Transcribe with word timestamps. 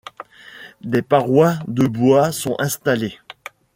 Des 0.83 1.03
parois 1.03 1.59
de 1.67 1.85
bois 1.85 2.31
sont 2.31 2.55
installés. 2.57 3.19